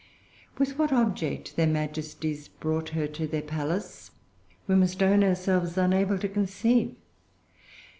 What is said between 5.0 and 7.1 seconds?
own ourselves unable to conceive.